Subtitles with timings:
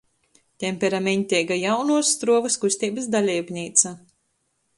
[0.63, 3.95] Temperameņteiga "Jaunuos struovys" kusteibys daleibneica,